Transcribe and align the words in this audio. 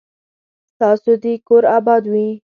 ستاسو 0.73 1.11
دي 1.23 1.33
کور 1.47 1.63
اباد 1.77 2.03
وي 2.11 2.27